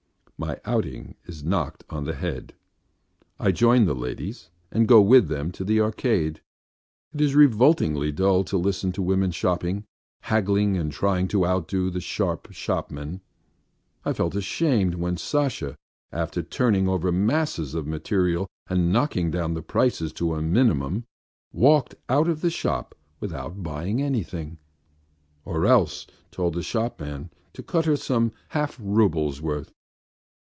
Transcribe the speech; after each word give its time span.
My 0.43 0.59
outing 0.65 1.17
is 1.25 1.43
knocked 1.43 1.83
on 1.91 2.05
the 2.05 2.15
head. 2.15 2.55
I 3.39 3.51
join 3.51 3.85
the 3.85 3.93
ladies 3.93 4.49
and 4.71 4.87
go 4.87 4.99
with 4.99 5.27
them 5.27 5.51
to 5.51 5.63
the 5.63 5.79
Arcade. 5.79 6.41
It 7.13 7.21
is 7.21 7.35
revoltingly 7.35 8.11
dull 8.11 8.43
to 8.45 8.57
listen 8.57 8.91
to 8.93 9.03
women 9.03 9.29
shopping, 9.29 9.85
haggling 10.21 10.77
and 10.77 10.91
trying 10.91 11.27
to 11.27 11.45
outdo 11.45 11.91
the 11.91 12.01
sharp 12.01 12.47
shopman. 12.53 13.21
I 14.03 14.13
felt 14.13 14.33
ashamed 14.33 14.95
when 14.95 15.15
Sasha, 15.15 15.75
after 16.11 16.41
turning 16.41 16.87
over 16.89 17.11
masses 17.11 17.75
of 17.75 17.85
material 17.85 18.47
and 18.65 18.91
knocking 18.91 19.29
down 19.29 19.53
the 19.53 19.61
prices 19.61 20.11
to 20.13 20.33
a 20.33 20.41
minimum, 20.41 21.05
walked 21.53 21.93
out 22.09 22.27
of 22.27 22.41
the 22.41 22.49
shop 22.49 22.95
without 23.19 23.61
buying 23.61 24.01
anything, 24.01 24.57
or 25.45 25.67
else 25.67 26.07
told 26.31 26.55
the 26.55 26.63
shopman 26.63 27.29
to 27.53 27.61
cut 27.61 27.85
her 27.85 27.95
some 27.95 28.31
half 28.47 28.75
rouble's 28.81 29.39
worth. 29.39 29.71